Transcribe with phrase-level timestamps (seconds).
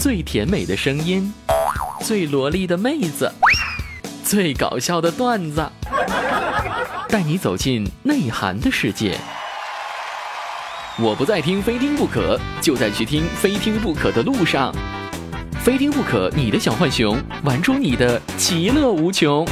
[0.00, 1.32] 最甜美的声音，
[2.02, 3.32] 最萝莉的妹子，
[4.22, 5.68] 最搞笑的段子，
[7.08, 9.18] 带你走进内涵的世界。
[11.00, 14.72] 我不再听，非听不可，就在去听非听不可的路上。
[15.64, 19.44] 非听不可，你的小浣熊玩出你的其乐无穷。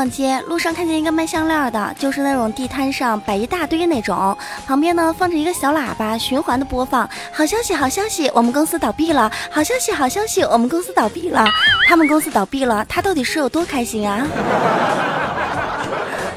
[0.00, 4.34] 逛街路上看见一个卖项链的，就是那种地摊上摆一大堆那种，
[4.66, 7.06] 旁边呢放着一个小喇叭，循环的播放。
[7.30, 9.30] 好消息，好消息，我们公司倒闭了！
[9.50, 11.44] 好消息，好消息，我们公司倒闭了！
[11.86, 14.26] 他们公司倒闭了，他到底是有多开心啊？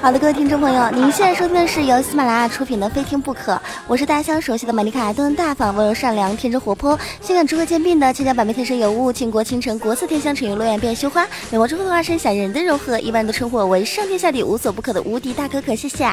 [0.04, 3.54] 好的，各位听众朋友，您现在收听的是由喜马拉雅出品的《非听不可》，
[3.88, 16.06] 我是大家熟悉的美丽可爱、端大方、温柔善良、天真活泼、性感智慧兼并的千娇百媚、天生尤物、倾国倾城、国色天香、沉鱼落雁、闭月羞花、美貌之后的化身、小人的柔和，一般都称呼我为上天下地无所不可的无敌大可可，谢谢。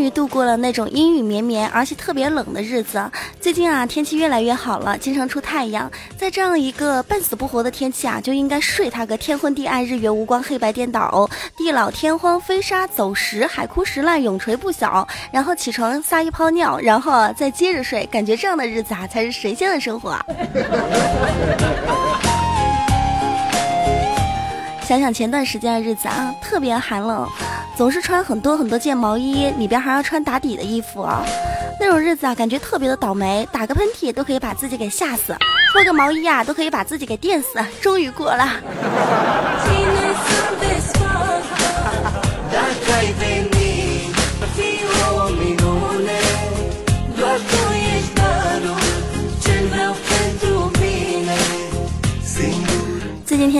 [0.00, 3.04] 终于度过了那种阴雨绵绵而且特别冷的日子。
[3.38, 5.92] 最近啊，天气越来越好了，经常出太阳。
[6.16, 15.06] 在这样一个半死不活的天气啊，就应该睡他个天昏地暗、日月无光、黑白颠倒、地老天荒、飞沙走石、海枯石烂、永垂不朽。
[15.30, 20.18] 然后起床撒一泡尿，然后再接着睡，感觉这样的日子啊，才是神仙的生活。
[24.88, 27.28] 想想前段时间的日子啊，特别寒冷，
[27.76, 31.24] 总是穿很多很多件毛衣，里边还要穿打底的衣服啊。
[31.80, 35.34] 那种日子啊，感觉特别的倒霉，打个喷嚏都可以把自己给吓死，
[35.72, 37.58] 脱个毛衣啊都可以把自己给电死。
[37.80, 38.46] 终于过了。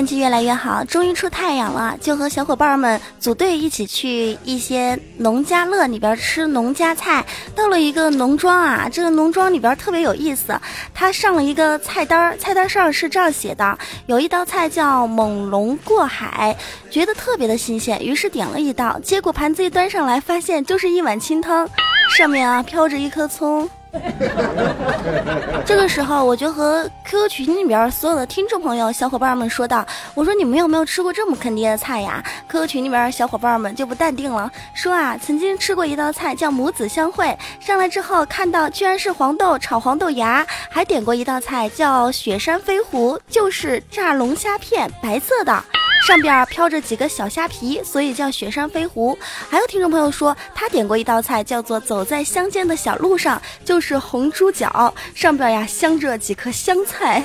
[0.01, 7.23] 天气越来越好，终于出太阳了，就和小伙伴们组队一起去一些农家乐里边吃农家菜。
[7.55, 10.59] 到了一个农庄啊，这个农庄里边特别有意思，
[10.95, 16.57] 他上了一个菜单，菜单上是这样写的：有一道菜叫猛龙过海，
[16.91, 21.69] 觉得特别的新鲜，于是点了一道，结果盘子一端上来，发现就是一碗清汤，
[22.17, 23.69] 上面啊飘着一颗葱。
[25.67, 29.85] 这个时候，我就和 QQ 群里边所有的听众朋友、小伙伴们说道
[30.15, 45.65] ：“我说你们有没有吃过这么坑爹的菜呀？”QQ 群里边小伙伴们就不淡定了，说啊，曾经吃过一道菜叫母子相会，上来之后看到居然是黄豆炒黄豆芽，还点过一道菜叫雪山飞狐，就是炸龙虾片，白色的。
[46.11, 49.17] 上边飘着几个小虾皮，所以叫雪山飞狐。
[49.49, 57.23] 还有听众朋友说，他点过一道菜，叫做走在乡间的小路上，就是红猪脚，上边呀镶着几颗香菜，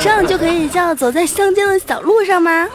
[0.00, 2.68] 这样就可以叫走在乡间的小路上吗？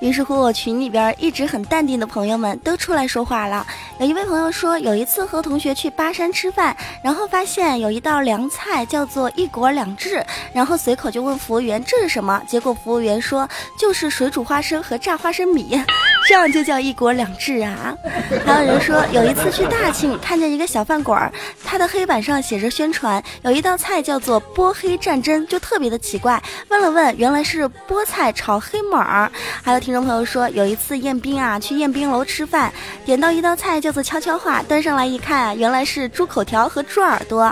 [0.00, 3.66] 于是乎，我群里边一直很淡定的朋友们都出来说话了。
[3.98, 15.82] 有一位朋友说，有一次和同学去巴山吃饭，然后发现有一道凉菜叫做一国两制，然后随口就问服务员这是什么，结果服务员说就是水煮花生和炸花生米，
[16.28, 17.96] 这样就叫一国两制啊。
[18.44, 21.32] 还有人说，有一次去大庆看见一个小饭馆，
[21.64, 29.32] 它的黑板上写着宣传，有一道菜叫做波黑战争，就特别的奇怪，问了问，原来是菠菜炒黑木耳。
[29.62, 32.70] 还有听众朋友说，有一次宴宾啊，去宴宾楼吃饭，
[33.06, 37.50] 点到一道菜叫做悄悄话，端上来一看啊，原来是猪口条和猪耳朵。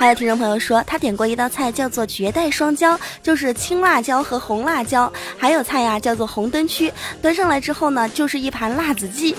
[0.00, 5.12] 还有听众朋友说，他点过一道菜叫做绝代双骄，就是青辣椒和红辣椒。
[5.36, 6.90] 还有菜呀叫做红灯区，
[7.20, 9.36] 端上来之后呢，就是一盘辣子鸡。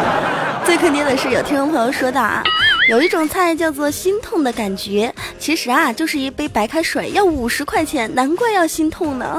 [0.64, 2.42] 最坑爹的是，有听众朋友说的啊，
[2.88, 9.38] 有一种菜叫做心痛的感觉，其实啊就是一杯白开水，要五十块钱，难怪要心痛呢。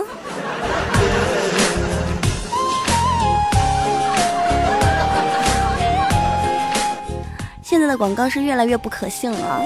[7.63, 9.63] 现在的广告是越来越不可信了。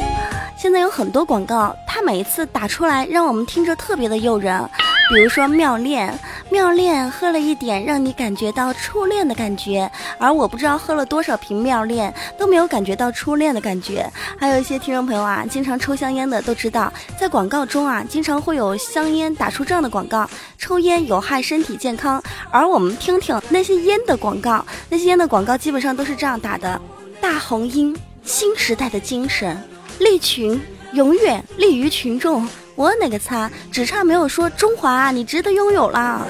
[0.57, 4.68] 现在有很多广告，它每一次打出来，让我们听着特别的诱人。
[5.13, 6.18] 比如说妙恋，
[6.50, 9.90] 妙恋喝了一点，让你感觉到初恋的感觉。
[10.18, 14.10] 而我不知道喝了多少瓶妙恋，都没有感觉到初恋的感觉。
[14.40, 22.24] 还有一些听众朋友啊，经常抽香烟的都知道，在广告中啊，经常会有香烟打出这样的广告：抽烟有害身体健康。
[22.50, 26.81] 而我们听听那些烟的广告，那些烟的广告基本上都是这样打的。
[27.22, 29.62] 大红鹰，新时代的精神，
[30.00, 30.62] 利群，
[30.94, 32.47] 永远利于群众。
[32.75, 36.21] 我哪个擦，只差没有说中华，你值得拥有啦。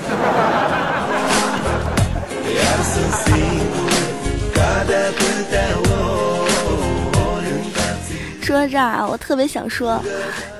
[8.41, 9.99] 说到这儿啊，我特别想说，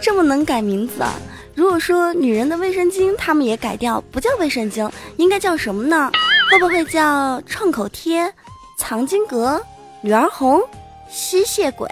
[0.02, 1.14] 这么能改名字啊！
[1.54, 6.12] 如果说女人的卫生巾他们也改掉，不叫卫生巾，应该叫什么呢？
[6.50, 8.34] 会不会叫创口贴、
[8.80, 9.62] 藏经阁、
[10.02, 10.60] 女儿红、
[11.10, 11.88] 吸血鬼，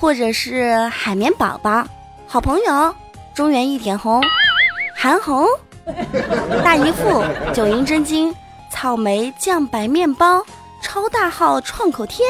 [0.00, 1.84] 或者是海绵宝宝、
[2.26, 2.94] 好朋友、
[3.34, 4.22] 中原一点红、
[4.94, 5.46] 韩红、
[6.64, 8.34] 大姨父、九阴真经、
[8.70, 10.42] 草莓酱白面包、
[10.82, 12.24] 超大号创口贴？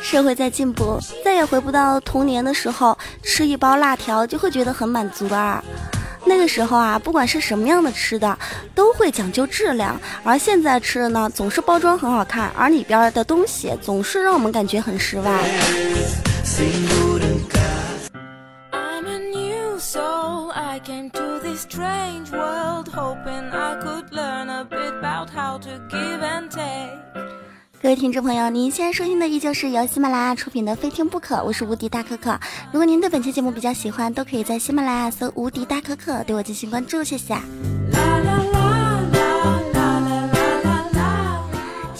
[0.00, 5.64] 社会在进步，再也回不到童年的时候，吃一包辣条就会觉得很满足的。
[6.24, 8.38] 那个时候啊，不管是什么样的吃的，
[8.74, 15.38] 都会讲究质量，而现在吃的呢，总是包装很好看，而里边的东西总是让我们感觉很失望。
[27.82, 32.38] 各位听众朋友，您现在收听的依旧是由喜马拉雅出品的《非听不可》，我是无敌大可可。
[32.70, 37.34] 如果您对本期节目比较喜欢，都可以在喜马拉雅搜“无敌大可可”对我进行关注，谢谢。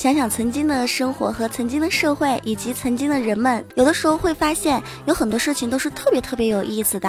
[0.03, 7.09] 想想曾经的生活和曾经的社会，以及曾经的人们，有的时候会发现有很多事情都是特别特别有意思的。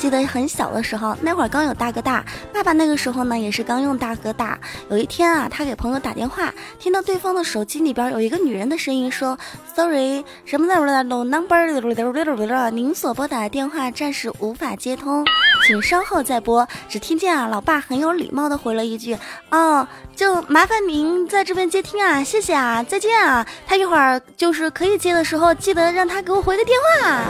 [0.00, 4.58] 记得很小的时候，那会儿刚有大哥大，爸爸那个时候呢也是刚用大哥大。
[4.90, 9.38] 有一天啊，他给朋友打电话，听到对方的手机里边有一个女人的声音说
[9.76, 15.24] ：“Sorry，什么的 low number，您所拨打的电话暂时无法接通，
[15.64, 19.16] 请稍后再拨。”只听见啊，老爸很有礼貌的回了一句
[19.52, 19.86] ：“哦，
[20.16, 23.46] 就麻烦您在这边接听啊。”谢谢啊，再见啊！
[23.66, 27.20] 他一会儿就是可以接的时候，记得让他给我回个电话。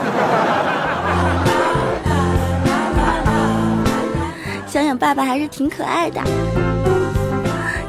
[4.67, 6.21] 想想爸爸还是挺可爱的。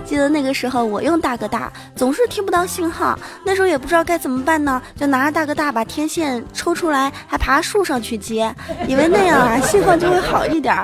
[0.04, 8.54] 记得那个时候我用大哥大，总是听不到信号，那时候也不知道该怎么办呢，就拿着大哥大把天线抽出来，还爬树上去接，
[8.86, 10.74] 以为那样啊信号就会好一点。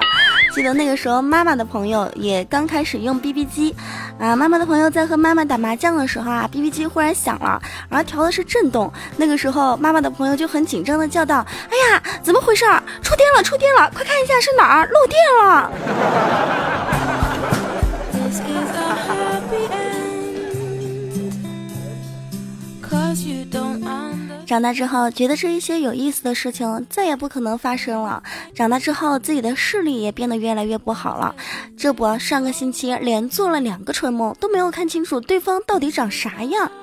[0.54, 3.74] 记得那个时候，妈妈的朋友也刚开始用 BB 机，
[4.20, 8.92] 啊，妈妈的朋友在和妈妈打麻将的时候啊，BB 机忽然响了，而调的是震动。
[9.16, 12.64] 那个时候，妈妈的朋友就很紧张的叫道：“哎呀，怎么回事？
[13.02, 13.90] 触电了，触电了！
[13.92, 15.72] 快看一下是哪儿漏电了。”
[24.46, 28.22] 长大之后，觉得这一些有意思的事情再也不可能发生了。
[28.54, 31.34] 长大之后，自己的视力也变得越来越不好了。
[31.76, 36.70] 这不，上个星期连做了两个春梦，都没有看清楚对方到底长啥样。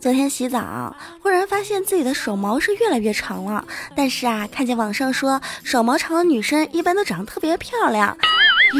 [0.00, 3.64] 昨天洗澡，忽然发现自己的手毛是越来越长了。
[3.96, 8.14] 但是啊，看见网上说手毛长的女生一般都长得特别漂亮。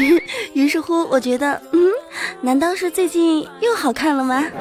[0.01, 0.21] 于
[0.53, 1.91] 于是乎，我觉得，嗯，
[2.41, 4.43] 难道是最近又好看了吗？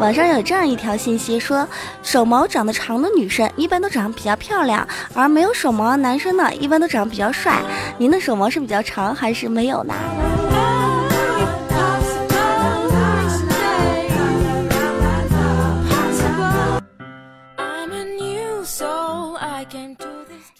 [0.00, 1.66] 网上有这样一条信息说，
[2.02, 7.54] 手毛长得长的女生一般都长得比较漂亮，而没有手毛的男生呢，一般都长得比较帅。
[7.96, 9.94] 您的手毛是比较长还是没有呢？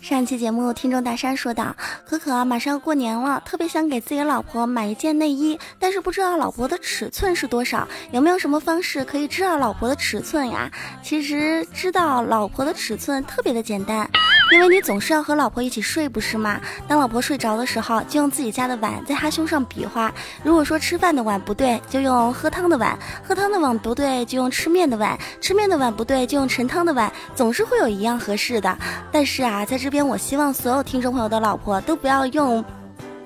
[0.04, 10.70] 上期节目，听众大山说道：“可可，马上要过年了，特别想给自己老婆买一件内衣，但是不知道老婆的尺寸是多少，有没有什么方式可以知道老婆的尺寸呀？
[11.02, 14.06] 其实知道老婆的尺寸特别的简单。”
[14.52, 16.60] 因为你总是要和老婆一起睡，不是吗？
[16.86, 20.12] 当老婆睡着的时候，就用自己家的碗在她胸上比划。
[20.42, 22.96] 如果说吃饭的碗不对，就用喝汤的碗；
[23.26, 27.10] 喝汤的碗不对，就用吃面的碗；吃面的碗不对，就用盛汤的碗。
[27.34, 28.78] 总是会有一样合适的。
[29.10, 32.64] 但是啊，在这边我希望所有听众朋友的老婆都不要用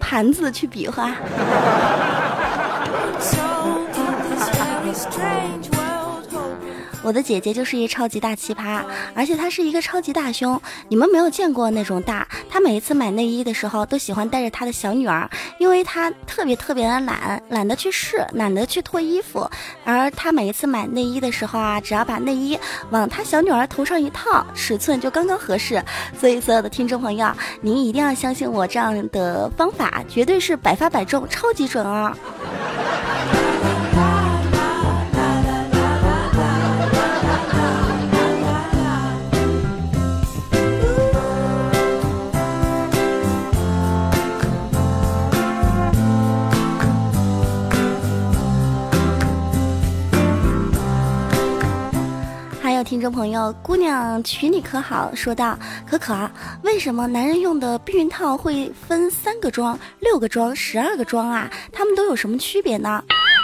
[0.01, 1.15] 盘子去比划。
[7.03, 8.83] 我的姐姐就是一超级大奇葩，
[9.15, 12.27] 而且她是一个超级大胸，你们没有见过那种大。
[12.51, 15.29] 她每一次买内衣的时候，都喜欢带着她的小女儿，
[15.59, 19.49] 因为她特别特别的懒，懒得去试，懒得去脱衣服。
[19.85, 22.59] 而她每一次买内衣的时候啊，只要把内衣
[22.91, 25.83] 往她小女儿头上一套，尺寸就刚刚合适。
[26.19, 32.17] 所以，所有的听众朋友，您一定要相信我这样的方法，绝对是百发百中，超级准啊！
[52.99, 55.15] 听众朋友，姑娘娶你可好？
[55.15, 55.57] 说道
[55.89, 56.29] ：“可可，
[56.65, 61.49] 为什么男人用的避孕套会分三个装、六个装、十二个装啊？
[61.71, 63.01] 他们都有什么区别呢？”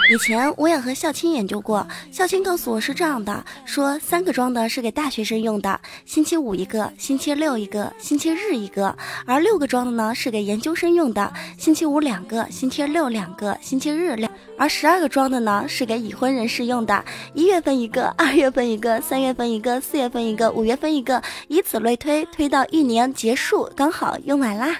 [0.07, 8.95] 以前我也和校青研究过，校青告诉我是这样的：说三个装的是给大学生用的，星期五一个，星期六一个，星期日一个；
[9.25, 24.77] 而六个装的呢是给研究生用的，星期五两个，星期六两个，星期日两；而十二个装的呢是给已婚人士用的，一月份一个，二月份一个，三月份一个，四月份一个，五月份一个，以此类推，推到一年结束，刚好用完啦。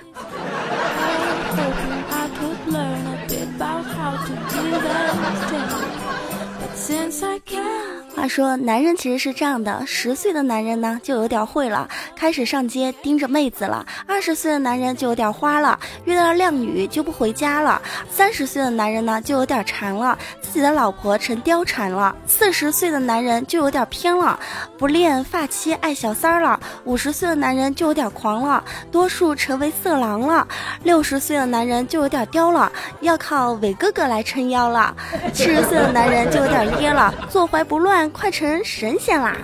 [7.16, 7.95] as I can.
[8.16, 17.80] 话说，男人其实是这样的：十岁的男人呢，就有点会了，开始上街盯着妹子了；二十岁的男人就有点花了，遇到靓女就不回家了；
[18.10, 24.40] 三十岁的男人呢，就有点馋了，自己的老婆成貂蝉了；四十岁的男人就有点偏了，
[24.78, 30.48] 不恋发妻爱小三儿了；五十岁的男人就有点狂了，多数成为色狼了；
[30.84, 34.96] 六十岁的男人就有点刁了，要靠伟哥哥来撑腰了；
[35.34, 38.05] 七十岁的男人就有点噎了，坐怀不乱。
[38.10, 39.36] 快成神仙啦！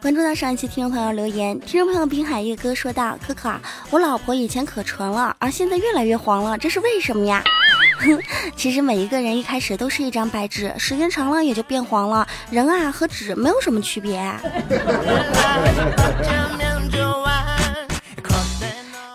[0.00, 3.54] 关注到上一期听众朋友留言，听众朋友滨海月哥说道：“可可，
[3.90, 7.42] 我老婆以前可纯了，而现在越来越黄了，这是为什么呀？”
[8.56, 12.26] 其实每一个人一开始都是一张白纸，时间长了也就变黄了。
[12.50, 14.22] 人啊和纸没有什么区别。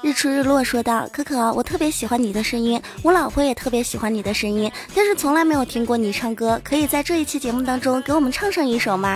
[0.04, 6.62] 日出日落说道：“可可，我特别喜欢你的声音，我老婆也特别喜欢你的声音，但是从来没有听过你唱歌。
[6.64, 9.14] 可以在这一期节目当中给我们唱上一首吗？”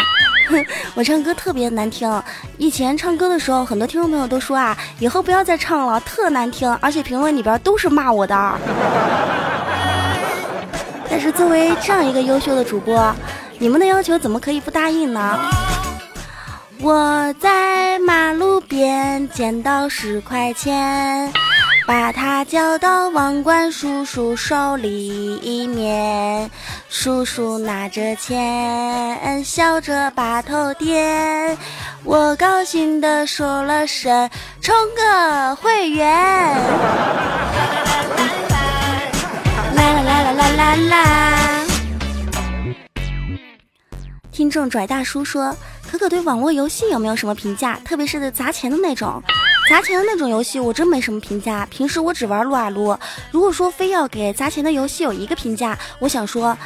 [0.96, 2.22] 我唱歌特别难听，
[2.58, 8.36] 以前唱歌的时候，很多听众朋友都说啊，以后不要再唱了，特难听，而且评论里边都是骂我的。
[11.12, 13.14] 但是作为这样一个优秀的主播，
[13.60, 15.38] 你们的要求怎么可以不答应呢？
[16.80, 21.32] 我在马路边捡到十块钱。
[21.88, 26.50] 把它交到网管叔叔手里面，
[26.88, 31.58] 叔叔拿着钱，笑着把头点。
[32.06, 34.30] 我高兴地说了声
[34.62, 36.56] “充个会员”。
[40.76, 41.66] 啦！
[44.32, 45.56] 听众拽大叔说
[45.92, 47.80] ：“可可对网络游戏有没有什么评价？
[47.86, 49.22] 特别是砸钱的那种。”
[49.70, 51.66] 砸钱的那种游戏，我真没什么评价。
[51.68, 52.98] 平时我只玩撸啊撸。
[53.32, 56.58] 如果说非要给砸钱的游戏有一个评价，我想说，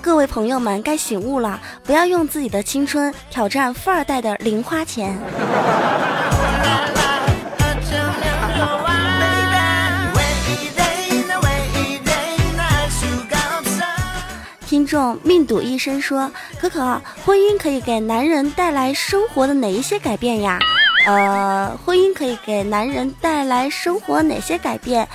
[0.00, 5.18] 各位朋友们该醒悟了，不要用自己的青春挑战富二代的零花钱。
[14.84, 20.58] 听众命赌医生说：“可可，婚姻可以给男人带来生活的哪一些改变呀？”
[21.08, 25.08] 呃，婚姻可以给男人带来生活哪些改变？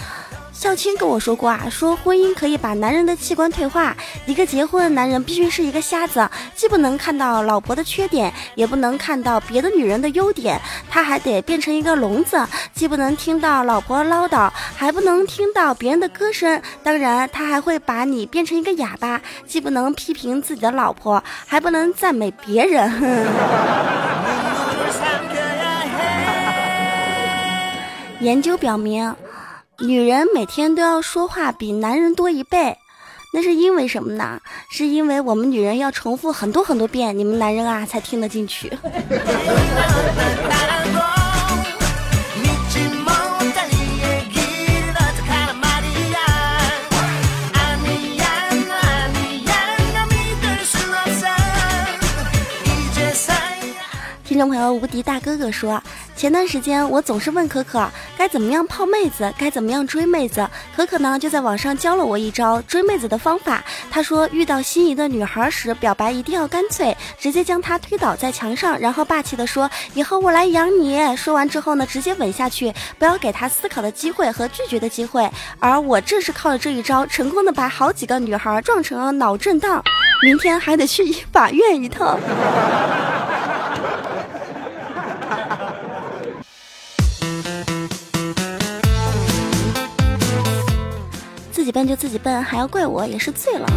[0.60, 3.96] 孝青跟我说过啊，说婚姻可以把男人的器官退化。
[4.26, 16.62] 一个结婚的男人必须是一个瞎子，既不能看到老婆的缺点，也不能看到别的女人的优点，他还得变成一个聋子，既不能听到老婆唠叨，还不能听到别人的歌声。
[16.84, 22.92] 当然，他还会把你变成一个哑巴，既不能批评自己的老婆，还不能赞美别人。
[28.20, 29.16] 研究表明，
[29.82, 32.78] 女人每天都要说话比男人多一倍，
[33.34, 34.42] 那是因为什么呢？
[34.70, 38.70] 是因为我们女人要重复很多很多遍，你们男人啊才听得进去。
[54.26, 55.82] 听众朋友，无敌大哥哥说。
[56.20, 60.46] 前段时间，我总是问可可该怎么样泡妹子，该怎么样追妹子。
[60.76, 63.64] 可可呢就在网上教了我一招追妹子的方法。
[63.90, 75.32] 他说，遇到心仪的女孩时，表白一定要干脆，直接将她推倒在墙上，然后霸气的说：“以后我来养你。”说完之后呢，直接吻下去，不要给她思考的机会和拒绝的机会。
[75.58, 79.82] 而我正是靠着这一招，成功的把好几个女孩撞成了脑震荡。
[80.22, 82.20] 明天还得去法院一趟。
[91.70, 93.68] 己笨就自己笨，还要怪我，也是醉了。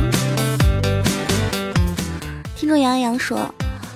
[2.56, 3.38] 听众杨洋说。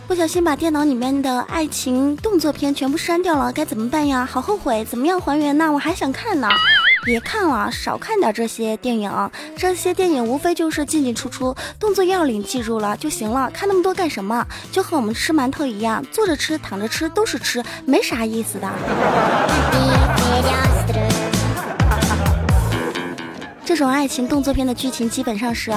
[0.07, 4.25] 不小心把电脑里面的爱情动作片全部删掉了，该怎么办呀？
[4.31, 4.85] 好后悔！
[4.85, 5.73] 怎么样还原呢？
[5.73, 6.47] 我还想看呢。
[7.05, 9.31] 别看了，少看点这些电影。
[9.57, 13.51] 这些电影无非就是进进出出，动作要领记住了就行了。
[13.51, 14.47] 看那么多干什么？
[14.71, 18.71] 就和我们吃馒头一样，坐着吃、躺着吃都是吃，没啥意思的。
[23.77, 25.71] 这种爱情动作片的剧情基本上是：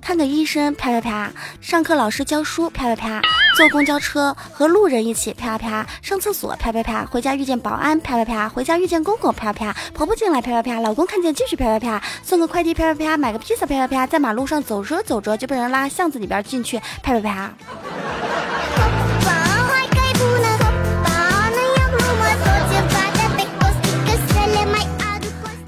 [0.00, 3.20] 看个医生，啪啪啪；上课老师教书，啪啪啪；
[3.54, 17.52] 坐公交车和路人一起，啪啪啪；上厕所，啪啪啪；回家遇见保安，啪啪啪；回家遇见公公，啪啪啪；婆婆进来，啪啪啪；老公看见继续啪啪啪；送个快递，啪啪啪；买个披萨，啪啪啪；在马路上走着走着就被人拉巷子里边进去，啪啪啪。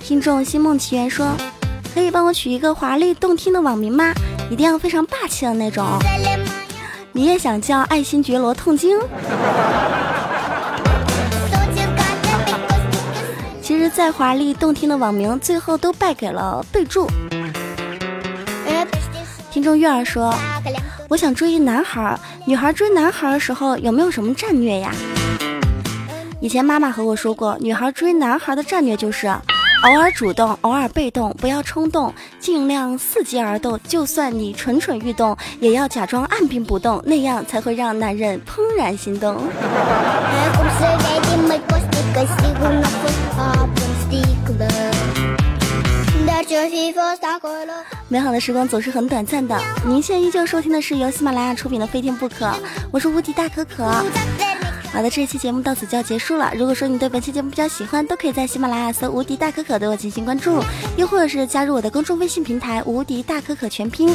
[0.00, 1.36] 听众星梦奇缘说。
[1.96, 4.12] 可以帮我取一个华丽动听的网名吗？
[4.50, 5.82] 一定要非常霸气的那种。
[7.10, 8.98] 你也想叫爱新觉罗痛经？
[13.62, 17.08] 其实再华丽动听的网名，最后都败给了备注。
[19.50, 20.34] 听众月儿说
[21.08, 24.92] ：“我想追一男孩，女孩追男孩的时候有没有什么战略呀？”
[26.42, 29.34] 以前妈妈和我说过，女孩追男孩的战略就是。
[29.82, 33.78] 偶尔主动，偶尔被动，不要冲动，尽量伺机而动。
[33.86, 39.36] 就算你蠢蠢欲动，也要假装按兵不动，那样才会让男人怦然心动。
[48.08, 52.46] 美好的时光总是很短暂的，您现在依旧收听的是由喜马拉雅出品的《非听不可》，
[52.90, 53.84] 我是无敌大可可。
[54.96, 56.50] 好的，这一期节目到此就要结束了。
[56.56, 60.64] 如果说你对本期节目比较喜欢，都可以在喜马拉雅搜“无敌大可可”对我进行关注，
[60.96, 64.08] 又或者是加入我的公众微信平台“无敌大可可全拼”，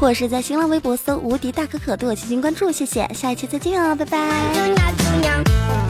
[0.00, 2.68] 或者是在新浪微博搜“无敌大可可”对我进行关注。
[2.72, 5.83] 谢谢，下一期再见哦，拜拜。